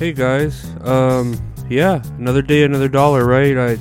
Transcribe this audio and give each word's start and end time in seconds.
Hey 0.00 0.14
guys, 0.14 0.64
um, 0.80 1.38
yeah, 1.68 2.02
another 2.16 2.40
day, 2.40 2.62
another 2.62 2.88
dollar, 2.88 3.26
right? 3.26 3.54
I 3.58 3.78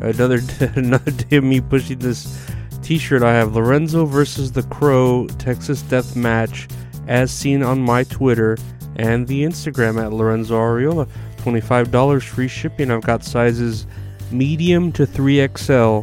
another 0.00 0.40
another 0.76 1.10
day 1.10 1.36
of 1.36 1.44
me 1.44 1.60
pushing 1.60 1.98
this 1.98 2.42
T-shirt. 2.80 3.22
I 3.22 3.34
have 3.34 3.54
Lorenzo 3.54 4.06
versus 4.06 4.50
the 4.50 4.62
Crow 4.62 5.26
Texas 5.38 5.82
Death 5.82 6.16
Match, 6.16 6.68
as 7.06 7.30
seen 7.30 7.62
on 7.62 7.82
my 7.82 8.04
Twitter 8.04 8.56
and 8.96 9.28
the 9.28 9.44
Instagram 9.44 10.02
at 10.02 10.14
Lorenzo 10.14 10.54
Ariola. 10.54 11.06
Twenty-five 11.36 11.90
dollars 11.90 12.24
free 12.24 12.48
shipping. 12.48 12.90
I've 12.90 13.02
got 13.02 13.22
sizes 13.22 13.86
medium 14.30 14.90
to 14.92 15.04
three 15.04 15.46
XL 15.54 16.00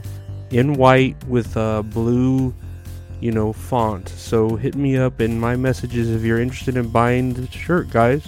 in 0.52 0.76
white 0.76 1.18
with 1.24 1.58
a 1.58 1.82
blue, 1.82 2.54
you 3.20 3.32
know, 3.32 3.52
font. 3.52 4.10
So 4.10 4.58
hit 4.58 4.76
me 4.76 4.96
up 4.96 5.20
in 5.20 5.40
my 5.40 5.56
messages 5.56 6.08
if 6.12 6.22
you're 6.22 6.40
interested 6.40 6.78
in 6.78 6.90
buying 6.90 7.34
the 7.34 7.50
shirt, 7.50 7.90
guys 7.90 8.28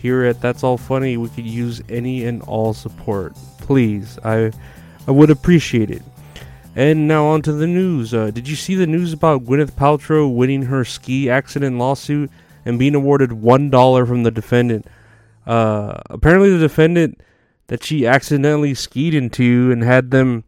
here 0.00 0.24
at 0.24 0.40
That's 0.40 0.62
All 0.62 0.78
Funny, 0.78 1.16
we 1.16 1.28
could 1.28 1.46
use 1.46 1.82
any 1.88 2.24
and 2.24 2.40
all 2.42 2.72
support. 2.72 3.34
Please, 3.58 4.18
I, 4.24 4.52
I 5.06 5.10
would 5.10 5.30
appreciate 5.30 5.90
it. 5.90 6.02
And 6.76 7.08
now 7.08 7.26
on 7.26 7.42
to 7.42 7.52
the 7.52 7.66
news. 7.66 8.14
Uh, 8.14 8.30
did 8.30 8.46
you 8.46 8.54
see 8.54 8.76
the 8.76 8.86
news 8.86 9.12
about 9.12 9.44
Gwyneth 9.44 9.72
Paltrow 9.72 10.32
winning 10.32 10.62
her 10.62 10.84
ski 10.84 11.28
accident 11.28 11.76
lawsuit 11.76 12.30
and 12.64 12.78
being 12.78 12.94
awarded 12.94 13.32
one 13.32 13.70
dollar 13.70 14.06
from 14.06 14.22
the 14.22 14.30
defendant? 14.30 14.86
Uh, 15.46 16.00
apparently, 16.08 16.50
the 16.50 16.58
defendant 16.58 17.20
that 17.66 17.82
she 17.82 18.06
accidentally 18.06 18.74
skied 18.74 19.14
into 19.14 19.70
and 19.72 19.82
had 19.82 20.10
them 20.10 20.44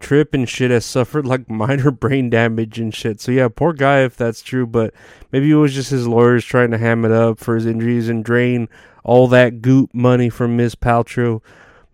trip 0.00 0.34
and 0.34 0.48
shit 0.48 0.70
has 0.70 0.84
suffered 0.84 1.26
like 1.26 1.48
minor 1.50 1.90
brain 1.90 2.30
damage 2.30 2.78
and 2.78 2.94
shit. 2.94 3.20
So 3.20 3.32
yeah, 3.32 3.48
poor 3.48 3.72
guy 3.72 4.00
if 4.00 4.16
that's 4.16 4.42
true, 4.42 4.66
but 4.66 4.94
maybe 5.32 5.50
it 5.50 5.54
was 5.54 5.74
just 5.74 5.90
his 5.90 6.06
lawyers 6.06 6.44
trying 6.44 6.70
to 6.70 6.78
ham 6.78 7.04
it 7.04 7.12
up 7.12 7.38
for 7.38 7.54
his 7.54 7.66
injuries 7.66 8.08
and 8.08 8.24
drain 8.24 8.68
all 9.04 9.28
that 9.28 9.62
goop 9.62 9.94
money 9.94 10.28
from 10.28 10.56
Miss 10.56 10.74
Paltrow. 10.74 11.40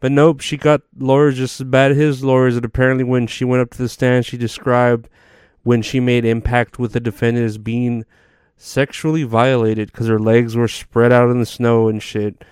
But 0.00 0.12
nope, 0.12 0.40
she 0.40 0.56
got 0.56 0.82
lawyers 0.98 1.36
just 1.36 1.60
as 1.60 1.66
bad 1.66 1.92
as 1.92 1.96
his 1.96 2.24
lawyers. 2.24 2.56
And 2.56 2.64
apparently, 2.64 3.04
when 3.04 3.26
she 3.26 3.44
went 3.44 3.62
up 3.62 3.70
to 3.70 3.78
the 3.78 3.88
stand, 3.88 4.26
she 4.26 4.36
described 4.36 5.08
when 5.62 5.80
she 5.80 5.98
made 5.98 6.24
impact 6.24 6.78
with 6.78 6.92
the 6.92 7.00
defendant 7.00 7.46
as 7.46 7.56
being 7.56 8.04
sexually 8.56 9.22
violated 9.22 9.90
because 9.90 10.08
her 10.08 10.18
legs 10.18 10.56
were 10.56 10.68
spread 10.68 11.12
out 11.12 11.30
in 11.30 11.40
the 11.40 11.46
snow 11.46 11.88
and 11.88 12.02
shit 12.02 12.44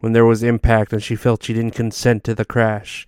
when 0.00 0.12
there 0.12 0.24
was 0.24 0.42
impact, 0.42 0.92
and 0.92 1.02
she 1.02 1.16
felt 1.16 1.42
she 1.42 1.54
didn't 1.54 1.74
consent 1.74 2.24
to 2.24 2.34
the 2.34 2.44
crash. 2.44 3.06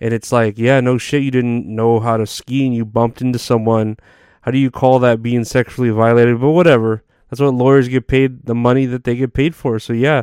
And 0.00 0.12
it's 0.12 0.32
like, 0.32 0.58
yeah, 0.58 0.80
no 0.80 0.98
shit, 0.98 1.22
you 1.22 1.30
didn't 1.30 1.66
know 1.66 2.00
how 2.00 2.16
to 2.16 2.26
ski 2.26 2.66
and 2.66 2.74
you 2.74 2.84
bumped 2.84 3.20
into 3.20 3.38
someone. 3.38 3.96
How 4.42 4.50
do 4.50 4.58
you 4.58 4.70
call 4.70 4.98
that 4.98 5.22
being 5.22 5.44
sexually 5.44 5.90
violated? 5.90 6.40
But 6.40 6.50
whatever. 6.50 7.02
That's 7.30 7.40
what 7.40 7.54
lawyers 7.54 7.88
get 7.88 8.06
paid 8.06 8.46
the 8.46 8.54
money 8.54 8.86
that 8.86 9.04
they 9.04 9.16
get 9.16 9.32
paid 9.32 9.54
for. 9.54 9.78
So 9.78 9.92
yeah, 9.92 10.22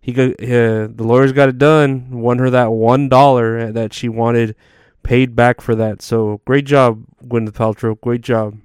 he 0.00 0.12
got 0.12 0.32
uh, 0.42 0.88
the 0.90 1.04
lawyers 1.04 1.32
got 1.32 1.48
it 1.48 1.58
done. 1.58 2.10
Won 2.10 2.38
her 2.40 2.50
that 2.50 2.72
one 2.72 3.08
dollar 3.08 3.72
that 3.72 3.94
she 3.94 4.08
wanted 4.08 4.56
paid 5.02 5.34
back 5.36 5.60
for 5.60 5.74
that. 5.76 6.02
So 6.02 6.40
great 6.44 6.66
job, 6.66 7.04
Gwyneth 7.24 7.52
Paltrow. 7.52 7.98
Great 8.00 8.20
job. 8.20 8.58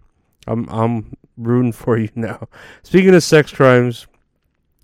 I'm 0.47 0.67
I'm 0.69 1.15
rooting 1.37 1.71
for 1.71 1.97
you 1.97 2.09
now. 2.15 2.49
Speaking 2.83 3.13
of 3.13 3.23
sex 3.23 3.51
crimes, 3.51 4.07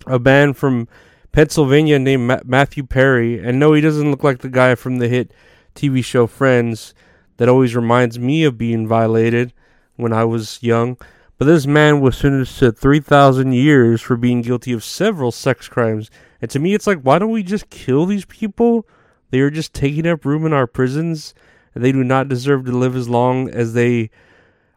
a 0.06 0.18
man 0.18 0.54
from 0.54 0.88
Pennsylvania 1.32 1.98
named 1.98 2.28
Ma- 2.28 2.40
Matthew 2.44 2.84
Perry, 2.84 3.38
and 3.38 3.58
no, 3.58 3.72
he 3.72 3.80
doesn't 3.80 4.10
look 4.10 4.22
like 4.22 4.38
the 4.38 4.48
guy 4.48 4.76
from 4.76 4.98
the 4.98 5.08
hit 5.08 5.32
TV 5.74 6.04
show 6.04 6.26
Friends 6.26 6.94
that 7.36 7.48
always 7.48 7.74
reminds 7.74 8.18
me 8.18 8.44
of 8.44 8.58
being 8.58 8.86
violated 8.86 9.52
when 9.96 10.12
I 10.12 10.24
was 10.24 10.62
young. 10.62 10.96
But 11.36 11.46
this 11.46 11.66
man 11.66 12.00
was 12.00 12.16
sentenced 12.16 12.58
to 12.60 12.70
3,000 12.70 13.52
years 13.52 14.00
for 14.00 14.16
being 14.16 14.42
guilty 14.42 14.72
of 14.72 14.84
several 14.84 15.32
sex 15.32 15.68
crimes. 15.68 16.10
And 16.40 16.50
to 16.50 16.58
me, 16.58 16.74
it's 16.74 16.86
like, 16.86 17.00
why 17.00 17.18
don't 17.18 17.30
we 17.30 17.42
just 17.42 17.70
kill 17.70 18.06
these 18.06 18.24
people? 18.24 18.86
They 19.30 19.40
are 19.40 19.50
just 19.50 19.74
taking 19.74 20.06
up 20.06 20.24
room 20.24 20.46
in 20.46 20.52
our 20.52 20.68
prisons, 20.68 21.34
and 21.74 21.82
they 21.82 21.90
do 21.90 22.04
not 22.04 22.28
deserve 22.28 22.64
to 22.66 22.72
live 22.72 22.94
as 22.94 23.08
long 23.08 23.50
as 23.50 23.74
they 23.74 24.10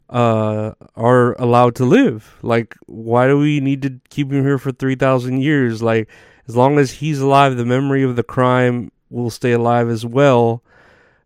uh, 0.09 0.71
are 0.95 1.39
allowed 1.39 1.75
to 1.75 1.85
live. 1.85 2.37
Like, 2.41 2.75
why 2.87 3.27
do 3.27 3.37
we 3.37 3.59
need 3.59 3.83
to 3.83 3.99
keep 4.09 4.31
him 4.31 4.43
here 4.43 4.57
for 4.57 4.71
3,000 4.71 5.39
years? 5.39 5.83
Like, 5.83 6.09
as 6.47 6.55
long 6.55 6.79
as 6.79 6.93
he's 6.93 7.19
alive, 7.19 7.55
the 7.55 7.65
memory 7.65 8.01
of 8.01 8.15
the 8.15 8.23
crime 8.23 8.91
will 9.11 9.29
stay 9.29 9.51
alive 9.51 9.89
as 9.89 10.05
well 10.05 10.63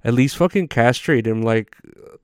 at 0.04 0.14
least 0.14 0.38
fucking 0.38 0.68
castrate 0.68 1.28
him 1.28 1.42
like 1.42 1.78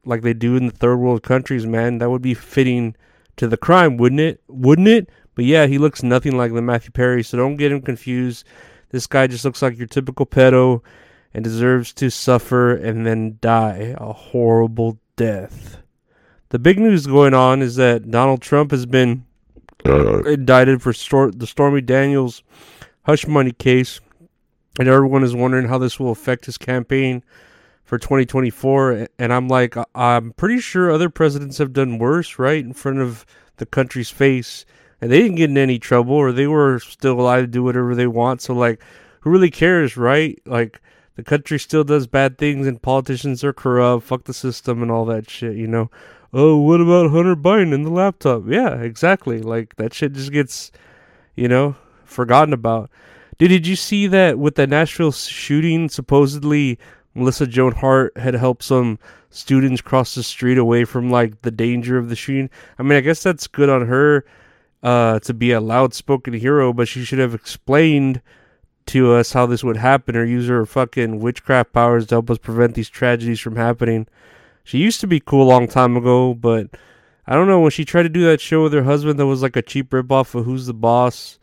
like 0.06 0.22
they 0.22 0.34
do 0.34 0.56
in 0.56 0.68
the 0.68 0.72
third 0.72 0.98
world 0.98 1.24
countries, 1.24 1.66
man. 1.66 1.98
That 1.98 2.10
would 2.10 2.22
be 2.22 2.34
fitting 2.34 2.96
to 3.36 3.48
the 3.48 3.58
crime, 3.58 3.98
wouldn't 3.98 4.22
it? 4.22 4.42
Wouldn't 4.48 4.88
it? 4.88 5.10
But 5.36 5.46
yeah, 5.46 5.68
he 5.68 5.78
looks 5.78 6.02
nothing 6.02 6.38
like 6.38 6.54
the 6.54 6.62
Matthew 6.62 6.92
Perry, 6.92 7.24
so 7.24 7.38
don't 7.38 7.58
get 7.58 7.72
him 7.72 7.82
confused. 7.82 8.46
This 8.90 9.06
guy 9.06 9.28
just 9.28 9.46
looks 9.46 9.62
like 9.62 9.78
your 9.78 9.88
typical 9.88 10.26
pedo 10.26 10.82
and 11.34 11.44
deserves 11.44 11.94
to 11.94 12.10
suffer 12.10 12.74
and 12.74 13.06
then 13.06 13.38
die 13.42 13.96
a 13.98 14.14
horrible 14.14 14.98
death. 15.16 15.78
The 16.50 16.60
big 16.60 16.80
news 16.80 17.06
going 17.06 17.34
on 17.34 17.62
is 17.62 17.76
that 17.76 18.10
Donald 18.10 18.42
Trump 18.42 18.72
has 18.72 18.86
been 18.86 19.26
uh-huh. 19.86 20.24
indicted 20.24 20.82
for 20.82 20.94
Stor- 20.94 21.32
the 21.32 21.46
Stormy 21.46 21.82
Daniels 21.82 22.42
hush 23.04 23.28
money 23.28 23.52
case, 23.52 24.00
and 24.80 24.88
everyone 24.88 25.24
is 25.24 25.36
wondering 25.36 25.68
how 25.68 25.78
this 25.78 26.00
will 26.00 26.12
affect 26.12 26.46
his 26.46 26.58
campaign 26.58 27.24
for 27.88 27.98
2024 27.98 29.08
and 29.18 29.34
I'm 29.34 29.48
like 29.48 29.76
I'm 29.96 30.34
pretty 30.34 30.60
sure 30.60 30.92
other 30.92 31.10
presidents 31.10 31.58
have 31.58 31.72
done 31.72 32.00
worse 32.00 32.38
right 32.38 32.64
in 32.64 32.74
front 32.74 33.00
of 33.00 33.26
the 33.56 33.66
country's 33.66 34.10
face 34.10 34.66
and 35.00 35.10
they 35.10 35.22
didn't 35.22 35.38
get 35.38 35.50
in 35.50 35.58
any 35.58 35.80
trouble 35.80 36.14
or 36.14 36.34
they 36.34 36.48
were 36.48 36.80
still 36.80 37.18
allowed 37.22 37.40
to 37.42 37.48
do 37.48 37.64
whatever 37.64 37.96
they 37.96 38.06
want 38.06 38.42
so 38.42 38.54
like 38.54 38.82
who 39.22 39.30
really 39.30 39.50
cares 39.50 39.96
right? 39.96 40.38
Like 40.46 40.82
the 41.16 41.24
country 41.24 41.58
still 41.58 41.86
does 41.86 42.08
bad 42.08 42.38
things 42.38 42.68
and 42.68 42.82
politicians 42.82 43.42
are 43.46 43.54
corrupt 43.54 44.04
fuck 44.04 44.26
the 44.26 44.34
system 44.34 44.82
and 44.82 44.92
all 44.92 45.06
that 45.06 45.30
shit 45.30 45.56
you 45.56 45.68
know? 45.68 45.90
Oh 46.34 46.58
what 46.58 46.82
about 46.82 47.12
Hunter 47.12 47.38
Biden 47.38 47.74
and 47.74 47.86
the 47.86 47.90
laptop? 47.90 48.44
Yeah 48.50 48.82
exactly 48.82 49.42
like 49.42 49.78
that 49.78 49.94
shit 49.94 50.12
just 50.12 50.34
gets 50.34 50.74
you 51.38 51.48
know 51.48 51.78
forgotten 52.04 52.52
about. 52.52 52.90
Dude, 53.38 53.50
did 53.50 53.68
you 53.68 53.76
see 53.76 54.08
that 54.08 54.40
with 54.40 54.56
the 54.56 54.66
Nashville 54.66 55.12
shooting? 55.12 55.90
Supposedly, 55.90 56.80
Melissa 57.18 57.48
Joan 57.48 57.74
Hart 57.74 58.16
had 58.18 58.36
helped 58.36 58.64
some 58.64 59.00
students 59.30 59.82
cross 59.82 60.16
the 60.16 60.24
street 60.24 60.58
away 60.58 60.86
from 60.86 61.10
like 61.10 61.42
the 61.42 61.52
danger 61.52 61.98
of 61.98 62.10
the 62.10 62.16
shooting. 62.16 62.50
I 62.78 62.84
mean, 62.84 62.98
I 62.98 63.02
guess 63.02 63.24
that's 63.24 63.48
good 63.48 63.70
on 63.70 63.88
her 63.88 64.26
uh, 64.84 65.20
to 65.20 65.34
be 65.34 65.52
a 65.52 65.60
loud 65.60 65.94
spoken 65.94 66.34
hero, 66.34 66.74
but 66.74 66.88
she 66.88 67.04
should 67.04 67.20
have 67.20 67.34
explained 67.34 68.22
to 68.88 69.14
us 69.14 69.34
how 69.34 69.46
this 69.46 69.64
would 69.64 69.78
happen 69.78 70.16
or 70.16 70.24
use 70.24 70.48
her 70.48 70.66
fucking 70.66 71.20
witchcraft 71.20 71.74
powers 71.74 72.08
to 72.08 72.16
help 72.16 72.30
us 72.30 72.38
prevent 72.38 72.76
these 72.76 72.90
tragedies 72.90 73.40
from 73.40 73.56
happening. 73.56 74.08
She 74.64 74.78
used 74.78 75.02
to 75.02 75.08
be 75.08 75.20
cool 75.20 75.44
a 75.44 75.50
long 75.50 75.68
time 75.68 75.98
ago, 75.98 76.34
but 76.34 76.68
I 77.26 77.34
don't 77.34 77.48
know 77.48 77.60
when 77.60 77.72
she 77.72 77.84
tried 77.84 78.04
to 78.04 78.10
do 78.10 78.24
that 78.26 78.42
show 78.42 78.64
with 78.64 78.74
her 78.74 78.84
husband 78.84 79.20
that 79.20 79.26
was 79.26 79.42
like 79.42 79.56
a 79.56 79.62
cheap 79.62 79.90
ripoff 79.90 80.36
of 80.36 80.46
Who's 80.46 80.68
the 80.68 80.74
Boss. 80.74 81.40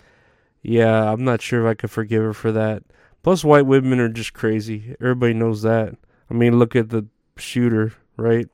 Yeah, 0.62 1.12
I'm 1.12 1.24
not 1.24 1.42
sure 1.42 1.66
if 1.66 1.70
I 1.70 1.74
could 1.74 1.90
forgive 1.90 2.22
her 2.22 2.32
for 2.32 2.52
that. 2.52 2.82
Plus, 3.24 3.42
white 3.42 3.66
women 3.66 3.98
are 3.98 4.08
just 4.08 4.34
crazy. 4.34 4.94
Everybody 5.00 5.32
knows 5.34 5.62
that. 5.62 5.96
I 6.30 6.34
mean, 6.34 6.58
look 6.58 6.76
at 6.76 6.90
the 6.90 7.06
shooter, 7.36 7.94
right? 8.16 8.46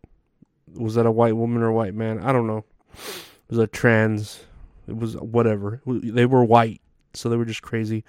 Was 0.73 0.95
that 0.95 1.07
a 1.07 1.11
white 1.11 1.37
woman 1.37 1.61
or 1.61 1.67
a 1.67 1.75
white 1.75 1.95
man? 1.95 2.21
I 2.21 2.33
don't 2.33 2.47
know. 2.47 2.65
It 2.95 3.51
was 3.51 3.59
a 3.59 3.67
trans. 3.67 4.45
It 4.87 4.97
was 4.97 5.17
whatever. 5.17 5.83
They 5.85 6.25
were 6.25 6.45
white, 6.45 6.81
so 7.15 7.29
they 7.29 7.37
were 7.37 7.45
just 7.45 7.63
crazy. 7.63 8.05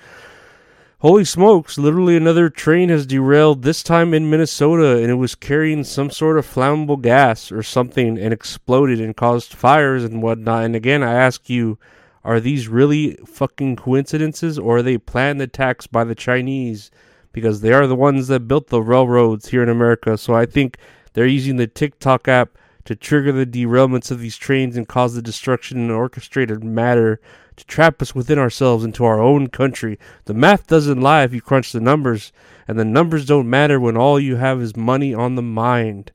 Holy 0.99 1.25
smokes, 1.25 1.79
literally 1.79 2.15
another 2.15 2.47
train 2.47 2.89
has 2.89 3.07
derailed, 3.07 3.63
this 3.63 3.81
time 3.81 4.13
in 4.13 4.29
Minnesota, 4.29 4.97
and 4.97 5.09
it 5.09 5.15
was 5.15 5.33
carrying 5.33 5.83
some 5.83 6.11
sort 6.11 6.37
of 6.37 6.45
flammable 6.45 7.01
gas 7.01 7.51
or 7.51 7.63
something 7.63 8.19
and 8.19 8.31
exploded 8.31 9.01
and 9.01 9.17
caused 9.17 9.51
fires 9.51 10.03
and 10.03 10.21
whatnot. 10.21 10.65
And 10.65 10.75
again, 10.75 11.01
I 11.01 11.15
ask 11.15 11.49
you, 11.49 11.79
are 12.23 12.39
these 12.39 12.67
really 12.67 13.15
fucking 13.25 13.75
coincidences 13.75 14.59
or 14.59 14.77
are 14.77 14.83
they 14.83 14.97
planned 14.97 15.41
attacks 15.41 15.87
by 15.87 16.03
the 16.03 16.15
Chinese? 16.15 16.91
Because 17.31 17.61
they 17.61 17.73
are 17.73 17.87
the 17.87 17.95
ones 17.95 18.27
that 18.27 18.47
built 18.47 18.67
the 18.67 18.81
railroads 18.81 19.49
here 19.49 19.63
in 19.63 19.69
America. 19.69 20.17
So 20.17 20.35
I 20.35 20.45
think 20.45 20.77
they're 21.13 21.25
using 21.25 21.57
the 21.57 21.67
TikTok 21.67 22.27
app 22.27 22.57
to 22.85 22.95
trigger 22.95 23.31
the 23.31 23.45
derailments 23.45 24.11
of 24.11 24.19
these 24.19 24.37
trains 24.37 24.75
and 24.75 24.87
cause 24.87 25.13
the 25.13 25.21
destruction 25.21 25.77
in 25.77 25.85
an 25.85 25.91
orchestrated 25.91 26.63
manner 26.63 27.19
to 27.55 27.65
trap 27.65 28.01
us 28.01 28.15
within 28.15 28.39
ourselves 28.39 28.83
into 28.83 29.05
our 29.05 29.19
own 29.19 29.47
country. 29.47 29.99
The 30.25 30.33
math 30.33 30.67
doesn't 30.67 31.01
lie 31.01 31.23
if 31.23 31.33
you 31.33 31.41
crunch 31.41 31.71
the 31.71 31.79
numbers, 31.79 32.31
and 32.67 32.79
the 32.79 32.85
numbers 32.85 33.25
don't 33.25 33.49
matter 33.49 33.79
when 33.79 33.97
all 33.97 34.19
you 34.19 34.37
have 34.37 34.61
is 34.61 34.75
money 34.75 35.13
on 35.13 35.35
the 35.35 35.41
mind. 35.41 36.11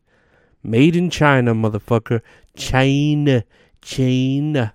Made 0.62 0.96
in 0.96 1.10
China, 1.10 1.54
motherfucker. 1.54 2.20
China. 2.56 3.44
China. 3.80 4.74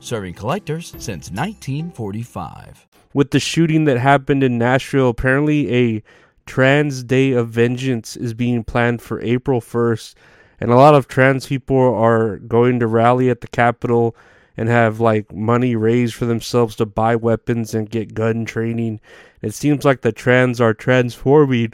Serving 0.00 0.34
collectors 0.34 0.88
since 0.98 1.30
1945 1.30 2.86
with 3.12 3.30
the 3.30 3.40
shooting 3.40 3.84
that 3.84 3.98
happened 3.98 4.42
in 4.42 4.58
Nashville, 4.58 5.08
apparently 5.08 5.74
a 5.74 6.02
Trans 6.46 7.02
Day 7.02 7.32
of 7.32 7.48
Vengeance 7.48 8.16
is 8.16 8.34
being 8.34 8.64
planned 8.64 9.02
for 9.02 9.20
April 9.20 9.60
1st. 9.60 10.14
And 10.60 10.70
a 10.70 10.76
lot 10.76 10.94
of 10.94 11.08
trans 11.08 11.46
people 11.46 11.76
are 11.76 12.38
going 12.38 12.80
to 12.80 12.86
rally 12.86 13.30
at 13.30 13.40
the 13.40 13.48
Capitol 13.48 14.14
and 14.56 14.68
have 14.68 15.00
like 15.00 15.32
money 15.32 15.74
raised 15.74 16.14
for 16.14 16.26
themselves 16.26 16.76
to 16.76 16.86
buy 16.86 17.16
weapons 17.16 17.74
and 17.74 17.88
get 17.88 18.14
gun 18.14 18.44
training. 18.44 19.00
It 19.40 19.54
seems 19.54 19.84
like 19.84 20.02
the 20.02 20.12
trans 20.12 20.60
are 20.60 20.74
transforming 20.74 21.72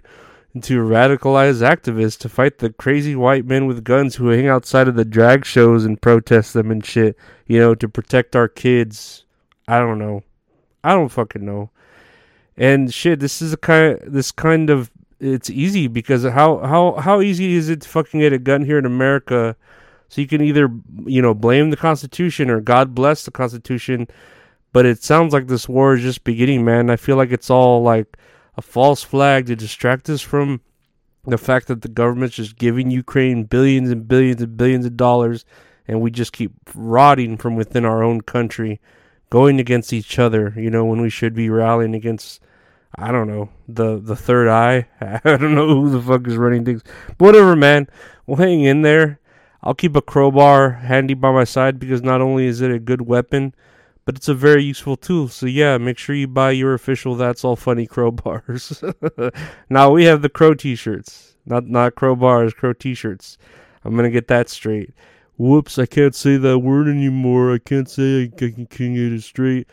into 0.56 0.78
radicalize 0.78 1.60
activists 1.60 2.18
to 2.18 2.30
fight 2.30 2.58
the 2.58 2.70
crazy 2.70 3.14
white 3.14 3.44
men 3.44 3.66
with 3.66 3.84
guns 3.84 4.16
who 4.16 4.28
hang 4.28 4.48
outside 4.48 4.88
of 4.88 4.96
the 4.96 5.04
drag 5.04 5.44
shows 5.44 5.84
and 5.84 6.00
protest 6.00 6.54
them 6.54 6.70
and 6.70 6.82
shit, 6.82 7.14
you 7.46 7.58
know, 7.58 7.74
to 7.74 7.86
protect 7.86 8.34
our 8.34 8.48
kids. 8.48 9.26
I 9.68 9.78
don't 9.78 9.98
know. 9.98 10.22
I 10.82 10.94
don't 10.94 11.10
fucking 11.10 11.44
know. 11.44 11.68
And 12.56 12.92
shit, 12.92 13.20
this 13.20 13.42
is 13.42 13.52
a 13.52 13.58
kind 13.58 14.00
this 14.06 14.32
kind 14.32 14.70
of 14.70 14.90
it's 15.20 15.50
easy 15.50 15.88
because 15.88 16.22
how 16.24 16.58
how 16.60 16.94
how 16.94 17.20
easy 17.20 17.52
is 17.52 17.68
it 17.68 17.82
to 17.82 17.88
fucking 17.88 18.20
get 18.20 18.32
a 18.32 18.38
gun 18.38 18.64
here 18.64 18.78
in 18.78 18.86
America? 18.86 19.56
So 20.08 20.22
you 20.22 20.26
can 20.26 20.40
either 20.40 20.70
you 21.04 21.20
know 21.20 21.34
blame 21.34 21.68
the 21.68 21.76
Constitution 21.76 22.48
or 22.48 22.62
God 22.62 22.94
bless 22.94 23.26
the 23.26 23.30
Constitution, 23.30 24.08
but 24.72 24.86
it 24.86 25.02
sounds 25.02 25.34
like 25.34 25.48
this 25.48 25.68
war 25.68 25.92
is 25.96 26.02
just 26.02 26.24
beginning, 26.24 26.64
man. 26.64 26.88
I 26.88 26.96
feel 26.96 27.16
like 27.16 27.30
it's 27.30 27.50
all 27.50 27.82
like 27.82 28.16
a 28.56 28.62
false 28.62 29.02
flag 29.02 29.46
to 29.46 29.56
distract 29.56 30.08
us 30.08 30.20
from 30.20 30.60
the 31.24 31.38
fact 31.38 31.66
that 31.68 31.82
the 31.82 31.88
government's 31.88 32.36
just 32.36 32.56
giving 32.56 32.90
Ukraine 32.90 33.44
billions 33.44 33.90
and 33.90 34.06
billions 34.06 34.40
and 34.40 34.56
billions 34.56 34.86
of 34.86 34.96
dollars, 34.96 35.44
and 35.88 36.00
we 36.00 36.10
just 36.10 36.32
keep 36.32 36.52
rotting 36.74 37.36
from 37.36 37.56
within 37.56 37.84
our 37.84 38.02
own 38.02 38.20
country 38.20 38.80
going 39.28 39.58
against 39.58 39.92
each 39.92 40.18
other, 40.18 40.54
you 40.56 40.70
know, 40.70 40.84
when 40.84 41.00
we 41.00 41.10
should 41.10 41.34
be 41.34 41.50
rallying 41.50 41.94
against 41.94 42.40
I 42.98 43.12
don't 43.12 43.26
know, 43.26 43.50
the 43.68 43.98
the 43.98 44.16
third 44.16 44.48
eye. 44.48 44.88
I 45.00 45.36
don't 45.36 45.54
know 45.54 45.68
who 45.68 45.90
the 45.90 46.00
fuck 46.00 46.26
is 46.26 46.36
running 46.36 46.64
things. 46.64 46.82
But 47.18 47.26
whatever, 47.26 47.54
man. 47.54 47.88
We'll 48.26 48.38
hang 48.38 48.62
in 48.62 48.82
there. 48.82 49.20
I'll 49.62 49.74
keep 49.74 49.96
a 49.96 50.02
crowbar 50.02 50.72
handy 50.72 51.14
by 51.14 51.30
my 51.32 51.44
side 51.44 51.78
because 51.78 52.02
not 52.02 52.20
only 52.20 52.46
is 52.46 52.60
it 52.60 52.70
a 52.70 52.78
good 52.78 53.02
weapon, 53.02 53.54
but 54.06 54.16
it's 54.16 54.28
a 54.28 54.34
very 54.34 54.64
useful 54.64 54.96
tool. 54.96 55.28
So 55.28 55.44
yeah, 55.44 55.76
make 55.76 55.98
sure 55.98 56.16
you 56.16 56.26
buy 56.26 56.52
your 56.52 56.72
official 56.72 57.14
That's 57.14 57.44
All 57.44 57.56
Funny 57.56 57.86
crowbars. 57.86 58.82
now 59.68 59.90
we 59.90 60.06
have 60.06 60.22
the 60.22 60.30
crow 60.30 60.54
t-shirts, 60.54 61.36
not 61.44 61.66
not 61.66 61.94
crowbars, 61.94 62.54
crow 62.54 62.72
t-shirts. 62.72 63.36
I'm 63.84 63.94
gonna 63.94 64.10
get 64.10 64.28
that 64.28 64.48
straight 64.48 64.94
whoops, 65.38 65.78
I 65.78 65.86
can't 65.86 66.14
say 66.14 66.36
that 66.36 66.58
word 66.58 66.88
anymore. 66.88 67.54
I 67.54 67.58
can't 67.58 67.88
say 67.88 68.24
I 68.24 68.28
can, 68.28 68.66
get 68.66 69.12
it 69.12 69.22
straight. 69.22 69.68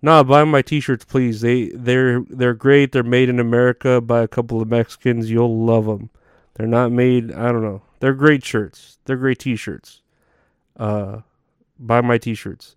Nah, 0.00 0.22
buy 0.22 0.44
my 0.44 0.62
t-shirts, 0.62 1.04
please. 1.04 1.40
They 1.40 1.70
they're 1.70 2.20
they're 2.30 2.54
great. 2.54 2.92
They're 2.92 3.02
made 3.02 3.28
in 3.28 3.40
America 3.40 4.00
by 4.00 4.22
a 4.22 4.28
couple 4.28 4.62
of 4.62 4.68
Mexicans. 4.68 5.30
You'll 5.30 5.64
love 5.64 5.86
them. 5.86 6.10
They're 6.54 6.68
not 6.68 6.92
made. 6.92 7.32
I 7.32 7.50
don't 7.50 7.62
know. 7.64 7.82
They're 8.00 8.14
great 8.14 8.44
shirts. 8.44 8.98
They're 9.04 9.16
great 9.16 9.40
t-shirts. 9.40 10.02
Uh, 10.76 11.22
buy 11.80 12.00
my 12.00 12.18
t-shirts. 12.18 12.76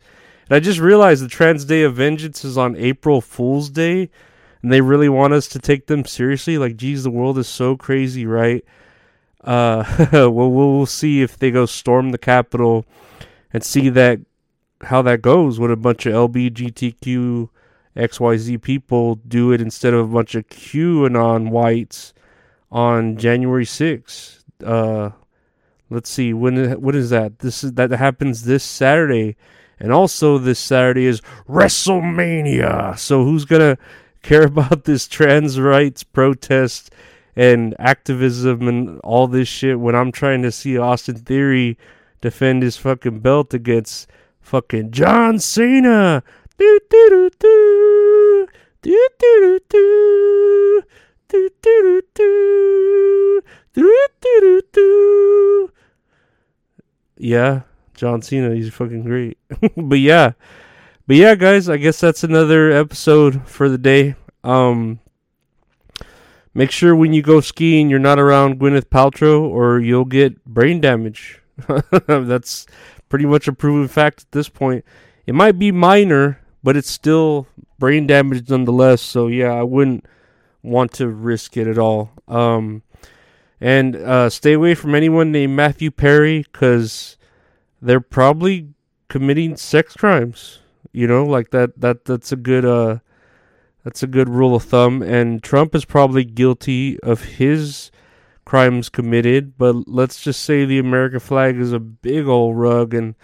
And 0.51 0.57
I 0.57 0.59
just 0.59 0.81
realized 0.81 1.23
the 1.23 1.29
Trans 1.29 1.63
Day 1.63 1.83
of 1.83 1.95
Vengeance 1.95 2.43
is 2.43 2.57
on 2.57 2.75
April 2.75 3.21
Fool's 3.21 3.69
Day, 3.69 4.09
and 4.61 4.69
they 4.69 4.81
really 4.81 5.07
want 5.07 5.31
us 5.31 5.47
to 5.47 5.59
take 5.59 5.87
them 5.87 6.03
seriously. 6.03 6.57
Like, 6.57 6.75
geez, 6.75 7.03
the 7.03 7.09
world 7.09 7.37
is 7.37 7.47
so 7.47 7.77
crazy, 7.77 8.25
right? 8.25 8.65
Uh, 9.45 9.85
well, 10.11 10.51
we'll 10.51 10.85
see 10.85 11.21
if 11.21 11.37
they 11.37 11.51
go 11.51 11.65
storm 11.65 12.11
the 12.11 12.17
Capitol 12.17 12.85
and 13.53 13.63
see 13.63 13.87
that 13.91 14.19
how 14.81 15.01
that 15.03 15.21
goes 15.21 15.57
when 15.57 15.71
a 15.71 15.77
bunch 15.77 16.05
of 16.05 16.11
LBGTQ 16.11 17.47
XYZ 17.95 18.61
people 18.61 19.15
do 19.15 19.53
it 19.53 19.61
instead 19.61 19.93
of 19.93 20.09
a 20.09 20.13
bunch 20.13 20.35
of 20.35 20.49
QAnon 20.49 21.49
whites 21.49 22.13
on 22.69 23.15
January 23.15 23.63
6th. 23.63 24.43
Uh, 24.65 25.11
let's 25.89 26.09
see 26.09 26.33
when 26.33 26.73
what 26.81 26.93
is 26.93 27.09
that? 27.09 27.39
This 27.39 27.63
is 27.63 27.71
that 27.75 27.91
happens 27.91 28.43
this 28.43 28.65
Saturday, 28.65 29.37
and 29.81 29.91
also 29.91 30.37
this 30.37 30.59
Saturday 30.59 31.07
is 31.07 31.21
WrestleMania. 31.49 32.97
So 32.99 33.23
who's 33.25 33.45
gonna 33.45 33.77
care 34.21 34.43
about 34.47 34.85
this 34.85 35.07
trans 35.07 35.59
rights 35.59 36.03
protest 36.03 36.93
and 37.35 37.75
activism 37.79 38.67
and 38.67 38.99
all 38.99 39.27
this 39.27 39.47
shit 39.47 39.79
when 39.79 39.95
I'm 39.95 40.11
trying 40.11 40.43
to 40.43 40.51
see 40.51 40.77
Austin 40.77 41.15
Theory 41.15 41.77
defend 42.21 42.61
his 42.61 42.77
fucking 42.77 43.21
belt 43.21 43.53
against 43.55 44.07
fucking 44.39 44.91
John 44.91 45.39
Cena. 45.39 46.23
Do 46.59 46.79
do 46.89 47.09
do 47.09 47.29
do. 47.39 48.47
Do 48.83 49.09
do 49.19 49.59
do 49.59 49.59
do. 49.69 50.83
Do 51.27 51.49
do 51.61 51.81
do 51.81 52.01
do. 52.13 53.41
Do 53.73 55.71
Yeah, 57.17 57.61
John 58.01 58.23
Cena, 58.23 58.55
he's 58.55 58.73
fucking 58.73 59.03
great. 59.03 59.37
but 59.77 59.99
yeah. 59.99 60.31
But 61.05 61.17
yeah, 61.17 61.35
guys, 61.35 61.69
I 61.69 61.77
guess 61.77 61.99
that's 61.99 62.23
another 62.23 62.71
episode 62.71 63.47
for 63.47 63.69
the 63.69 63.77
day. 63.77 64.15
Um 64.43 64.99
Make 66.55 66.71
sure 66.71 66.95
when 66.95 67.13
you 67.13 67.21
go 67.21 67.41
skiing, 67.41 67.91
you're 67.91 67.99
not 67.99 68.17
around 68.17 68.59
Gwyneth 68.59 68.85
Paltrow, 68.85 69.43
or 69.43 69.79
you'll 69.79 70.03
get 70.03 70.43
brain 70.45 70.81
damage. 70.81 71.41
That's 72.07 72.65
pretty 73.07 73.27
much 73.27 73.47
a 73.47 73.53
proven 73.53 73.87
fact 73.87 74.21
at 74.21 74.31
this 74.31 74.49
point. 74.49 74.83
It 75.27 75.35
might 75.35 75.59
be 75.59 75.71
minor, 75.71 76.41
but 76.63 76.75
it's 76.75 76.89
still 76.89 77.45
brain 77.77 78.07
damage 78.07 78.49
nonetheless. 78.49 79.01
So 79.01 79.27
yeah, 79.27 79.53
I 79.53 79.61
wouldn't 79.61 80.05
want 80.63 80.91
to 80.93 81.07
risk 81.07 81.55
it 81.55 81.67
at 81.67 81.77
all. 81.77 82.11
Um, 82.27 82.81
and 83.61 83.95
uh, 83.95 84.31
stay 84.31 84.53
away 84.53 84.73
from 84.73 84.95
anyone 84.95 85.31
named 85.31 85.55
Matthew 85.55 85.91
Perry 85.91 86.45
because 86.51 87.15
they're 87.81 87.99
probably 87.99 88.69
committing 89.09 89.57
sex 89.57 89.95
crimes. 89.95 90.59
You 90.91 91.07
know, 91.07 91.25
like 91.25 91.51
that. 91.51 91.79
That 91.79 92.05
that's 92.05 92.31
a 92.31 92.35
good 92.35 92.65
uh, 92.65 92.99
that's 93.83 94.03
a 94.03 94.07
good 94.07 94.29
rule 94.29 94.55
of 94.55 94.63
thumb. 94.63 95.01
And 95.01 95.41
Trump 95.41 95.73
is 95.73 95.85
probably 95.85 96.23
guilty 96.23 96.99
of 97.01 97.23
his 97.23 97.91
crimes 98.45 98.89
committed, 98.89 99.57
but 99.57 99.87
let's 99.87 100.21
just 100.21 100.41
say 100.41 100.65
the 100.65 100.79
American 100.79 101.19
flag 101.19 101.57
is 101.57 101.71
a 101.71 101.79
big 101.79 102.27
old 102.27 102.57
rug 102.57 102.93
and 102.93 103.15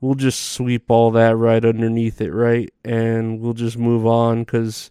we'll 0.00 0.14
just 0.14 0.52
sweep 0.52 0.90
all 0.90 1.10
that 1.12 1.36
right 1.36 1.64
underneath 1.64 2.20
it, 2.20 2.32
right? 2.32 2.72
And 2.84 3.40
we'll 3.40 3.54
just 3.54 3.78
move 3.78 4.06
on 4.06 4.40
because 4.40 4.90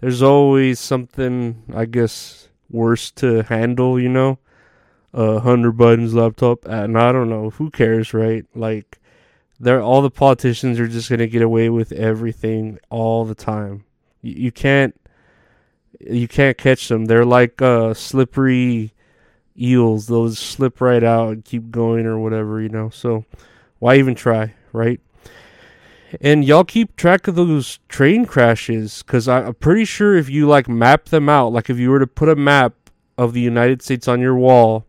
there's 0.00 0.22
always 0.22 0.78
something, 0.78 1.62
I 1.74 1.86
guess, 1.86 2.48
worse 2.70 3.10
to 3.12 3.42
handle, 3.42 3.98
you 3.98 4.08
know? 4.08 4.38
Uh, 5.14 5.38
Hunter 5.38 5.72
Biden's 5.72 6.12
laptop, 6.12 6.64
and 6.66 6.98
I 6.98 7.12
don't 7.12 7.30
know, 7.30 7.50
who 7.50 7.70
cares, 7.70 8.12
right? 8.12 8.44
Like, 8.52 8.98
they're 9.60 9.80
all 9.80 10.02
the 10.02 10.10
politicians 10.10 10.80
are 10.80 10.88
just 10.88 11.08
gonna 11.08 11.28
get 11.28 11.40
away 11.40 11.70
with 11.70 11.92
everything 11.92 12.78
all 12.90 13.24
the 13.24 13.34
time. 13.34 13.84
You, 14.22 14.34
you 14.34 14.52
can't 14.52 14.98
you 16.00 16.28
can't 16.28 16.58
catch 16.58 16.88
them. 16.88 17.06
They're 17.06 17.24
like 17.24 17.62
uh, 17.62 17.94
slippery 17.94 18.92
eels. 19.58 20.06
Those 20.06 20.38
slip 20.38 20.80
right 20.80 21.02
out 21.02 21.32
and 21.32 21.44
keep 21.44 21.70
going 21.70 22.06
or 22.06 22.18
whatever, 22.18 22.60
you 22.60 22.68
know. 22.68 22.90
So 22.90 23.24
why 23.78 23.96
even 23.96 24.14
try, 24.14 24.54
right? 24.72 25.00
And 26.20 26.44
y'all 26.44 26.64
keep 26.64 26.96
track 26.96 27.26
of 27.26 27.34
those 27.34 27.78
train 27.88 28.24
crashes 28.24 29.02
because 29.02 29.28
I'm 29.28 29.54
pretty 29.54 29.84
sure 29.84 30.16
if 30.16 30.28
you 30.28 30.46
like 30.46 30.68
map 30.68 31.06
them 31.06 31.28
out, 31.28 31.52
like 31.52 31.70
if 31.70 31.78
you 31.78 31.90
were 31.90 31.98
to 31.98 32.06
put 32.06 32.28
a 32.28 32.36
map 32.36 32.74
of 33.18 33.32
the 33.32 33.40
United 33.40 33.82
States 33.82 34.06
on 34.06 34.20
your 34.20 34.36
wall, 34.36 34.86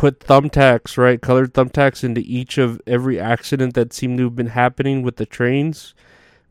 put 0.00 0.20
thumbtacks, 0.20 0.96
right, 0.96 1.20
colored 1.20 1.52
thumbtacks 1.52 2.02
into 2.02 2.22
each 2.24 2.56
of 2.56 2.80
every 2.86 3.20
accident 3.20 3.74
that 3.74 3.92
seemed 3.92 4.16
to 4.16 4.24
have 4.24 4.34
been 4.34 4.46
happening 4.46 5.02
with 5.02 5.16
the 5.16 5.26
trains, 5.26 5.94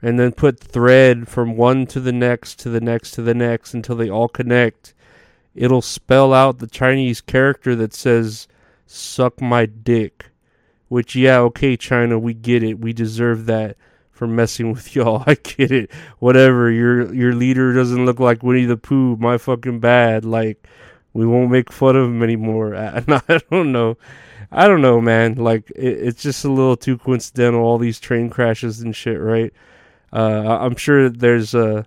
and 0.03 0.19
then 0.19 0.31
put 0.31 0.59
thread 0.59 1.27
from 1.27 1.57
one 1.57 1.87
to 1.87 1.99
the 1.99 2.11
next 2.11 2.59
to 2.59 2.69
the 2.69 2.79
next 2.79 3.09
to 3.09 3.23
the 3.23 3.33
next 3.33 3.73
until 3.73 3.95
they 3.95 4.07
all 4.07 4.27
connect. 4.27 4.93
It'll 5.55 5.81
spell 5.81 6.31
out 6.31 6.59
the 6.59 6.67
Chinese 6.67 7.21
character 7.21 7.75
that 7.75 7.95
says, 7.95 8.47
suck 8.85 9.41
my 9.41 9.65
dick. 9.65 10.27
Which, 10.87 11.15
yeah, 11.15 11.39
okay, 11.39 11.75
China, 11.75 12.19
we 12.19 12.35
get 12.35 12.61
it. 12.61 12.79
We 12.79 12.93
deserve 12.93 13.47
that 13.47 13.77
for 14.11 14.27
messing 14.27 14.71
with 14.73 14.95
y'all. 14.95 15.23
I 15.25 15.33
get 15.33 15.71
it. 15.71 15.89
Whatever. 16.19 16.69
Your 16.69 17.11
your 17.15 17.33
leader 17.33 17.73
doesn't 17.73 18.05
look 18.05 18.19
like 18.19 18.43
Winnie 18.43 18.65
the 18.65 18.77
Pooh. 18.77 19.15
My 19.15 19.39
fucking 19.39 19.79
bad. 19.79 20.23
Like, 20.23 20.67
we 21.13 21.25
won't 21.25 21.51
make 21.51 21.71
fun 21.71 21.95
of 21.95 22.07
him 22.07 22.23
anymore. 22.23 22.75
I, 22.75 22.99
don't 23.51 23.71
know. 23.71 23.97
I 24.51 24.67
don't 24.67 24.81
know, 24.81 25.01
man. 25.01 25.35
Like, 25.35 25.69
it, 25.71 26.07
it's 26.07 26.21
just 26.21 26.45
a 26.45 26.51
little 26.51 26.77
too 26.77 26.97
coincidental. 26.97 27.61
All 27.61 27.77
these 27.77 27.99
train 27.99 28.29
crashes 28.29 28.81
and 28.81 28.95
shit, 28.95 29.19
right? 29.19 29.53
Uh, 30.11 30.57
I'm 30.61 30.75
sure 30.75 31.09
there's 31.09 31.53
a 31.53 31.85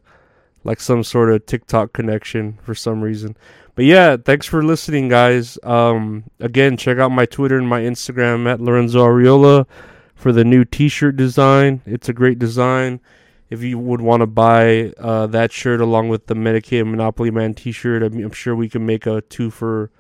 like 0.65 0.81
some 0.81 1.03
sort 1.03 1.33
of 1.33 1.45
TikTok 1.45 1.93
connection 1.93 2.59
for 2.63 2.75
some 2.75 3.03
reason. 3.03 3.37
But 3.75 3.85
yeah, 3.85 4.17
thanks 4.17 4.47
for 4.47 4.63
listening, 4.63 5.09
guys. 5.09 5.59
Um, 5.63 6.25
again, 6.39 6.77
check 6.77 6.99
out 6.99 7.11
my 7.11 7.27
Twitter 7.27 7.59
and 7.59 7.67
my 7.67 7.81
Instagram 7.81 8.47
at 8.51 8.61
Lorenzo 8.61 9.05
Ariola 9.05 9.67
for 10.15 10.31
the 10.31 10.45
new 10.45 10.65
T-shirt 10.65 11.17
design. 11.17 11.81
It's 11.87 12.09
a 12.09 12.13
great 12.13 12.39
design. 12.39 13.01
If 13.53 13.63
you 13.63 13.79
would 13.79 14.01
want 14.01 14.23
to 14.23 14.27
buy 14.27 14.95
uh, 14.97 15.27
that 15.27 15.53
shirt 15.53 15.83
along 15.83 16.09
with 16.09 16.27
the 16.27 16.33
Medicaid 16.33 16.91
Monopoly 16.91 17.31
Man 17.31 17.53
T-shirt, 17.53 18.03
I'm, 18.03 18.19
I'm, 18.19 18.33
sure 18.33 18.57
we 18.57 18.71
can 18.71 18.87
make 18.87 19.05
a 19.05 19.21
two 19.21 19.51
for 19.51 19.91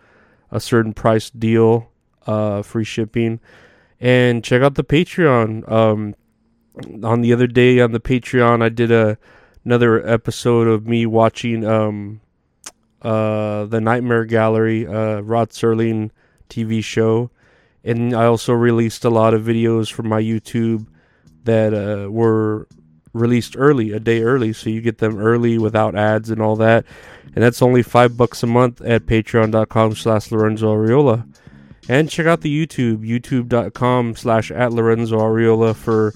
a 0.50 0.58
certain 0.58 0.94
price 0.94 1.28
deal, 1.28 1.90
uh, 2.26 2.62
free 2.62 2.84
shipping. 2.84 3.40
And 4.00 4.42
check 4.42 4.62
out 4.62 4.76
the 4.76 4.82
Patreon. 4.82 5.70
Um, 5.70 6.14
on 7.04 7.20
the 7.20 7.34
other 7.34 7.46
day 7.46 7.78
on 7.80 7.92
the 7.92 8.00
Patreon, 8.00 8.62
I 8.62 8.70
did 8.70 8.90
a 8.90 9.18
another 9.66 10.02
episode 10.08 10.66
of 10.66 10.86
me 10.86 11.04
watching 11.04 11.62
um, 11.62 12.22
uh, 13.02 13.66
the 13.66 13.82
Nightmare 13.82 14.24
Gallery, 14.24 14.86
uh, 14.86 15.20
Rod 15.20 15.50
Serling 15.50 16.10
TV 16.48 16.82
show, 16.82 17.30
and 17.84 18.14
I 18.14 18.24
also 18.24 18.54
released 18.54 19.04
a 19.04 19.10
lot 19.10 19.34
of 19.34 19.42
videos 19.42 19.92
from 19.92 20.08
my 20.08 20.22
YouTube 20.22 20.86
that 21.44 21.74
uh, 21.74 22.10
were 22.10 22.66
released 23.12 23.54
early, 23.58 23.92
a 23.92 24.00
day 24.00 24.22
early, 24.22 24.52
so 24.52 24.70
you 24.70 24.80
get 24.80 24.98
them 24.98 25.18
early 25.18 25.58
without 25.58 25.94
ads 25.94 26.30
and 26.30 26.40
all 26.40 26.56
that. 26.56 26.84
And 27.34 27.42
that's 27.42 27.62
only 27.62 27.82
five 27.82 28.16
bucks 28.16 28.42
a 28.42 28.46
month 28.46 28.80
at 28.82 29.06
patreon.com 29.06 29.94
slash 29.96 30.30
Lorenzo 30.30 30.74
Ariola. 30.74 31.26
And 31.88 32.08
check 32.08 32.26
out 32.26 32.42
the 32.42 32.66
YouTube, 32.66 33.06
youtube.com 33.06 34.16
slash 34.16 34.50
at 34.50 34.72
Lorenzo 34.72 35.18
Ariola 35.18 35.74
for 35.74 36.12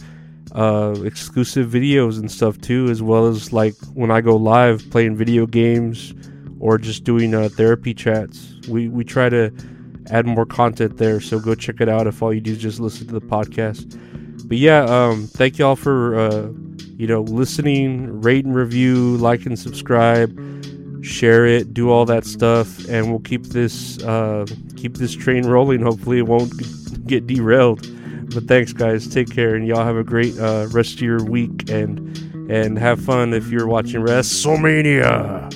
uh, 0.52 0.94
exclusive 1.04 1.68
videos 1.68 2.18
and 2.18 2.30
stuff 2.30 2.60
too, 2.60 2.88
as 2.88 3.02
well 3.02 3.26
as 3.26 3.52
like 3.52 3.74
when 3.94 4.10
I 4.10 4.20
go 4.20 4.36
live 4.36 4.88
playing 4.90 5.16
video 5.16 5.46
games 5.46 6.14
or 6.60 6.78
just 6.78 7.04
doing 7.04 7.34
uh, 7.34 7.48
therapy 7.48 7.94
chats. 7.94 8.54
We 8.68 8.88
we 8.88 9.04
try 9.04 9.28
to 9.28 9.52
add 10.10 10.26
more 10.26 10.46
content 10.46 10.98
there, 10.98 11.20
so 11.20 11.38
go 11.40 11.54
check 11.54 11.80
it 11.80 11.88
out 11.88 12.06
if 12.06 12.22
all 12.22 12.32
you 12.32 12.40
do 12.40 12.52
is 12.52 12.58
just 12.58 12.80
listen 12.80 13.06
to 13.08 13.14
the 13.14 13.20
podcast. 13.20 14.00
But 14.48 14.58
yeah, 14.58 14.84
um, 14.84 15.26
thank 15.26 15.58
y'all 15.58 15.76
for 15.76 16.14
uh, 16.16 16.48
you 16.96 17.06
know 17.06 17.22
listening, 17.22 18.20
rate 18.20 18.44
and 18.44 18.54
review, 18.54 19.16
like 19.18 19.46
and 19.46 19.58
subscribe, 19.58 20.34
share 21.04 21.46
it, 21.46 21.72
do 21.74 21.90
all 21.90 22.04
that 22.06 22.24
stuff, 22.24 22.88
and 22.88 23.10
we'll 23.10 23.20
keep 23.20 23.44
this 23.44 24.02
uh, 24.02 24.46
keep 24.76 24.96
this 24.96 25.14
train 25.14 25.46
rolling. 25.46 25.80
Hopefully, 25.80 26.18
it 26.18 26.26
won't 26.26 26.52
get 27.06 27.26
derailed. 27.26 27.86
But 28.34 28.44
thanks, 28.48 28.72
guys. 28.72 29.06
Take 29.06 29.30
care, 29.30 29.54
and 29.54 29.66
y'all 29.66 29.84
have 29.84 29.96
a 29.96 30.04
great 30.04 30.38
uh, 30.38 30.66
rest 30.70 30.94
of 30.96 31.02
your 31.02 31.24
week 31.24 31.70
and 31.70 32.16
and 32.50 32.78
have 32.78 33.00
fun 33.00 33.32
if 33.34 33.48
you're 33.48 33.66
watching 33.66 34.00
WrestleMania. 34.00 35.55